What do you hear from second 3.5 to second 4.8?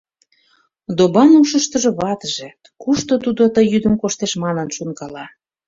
ты йӱдым коштеш манын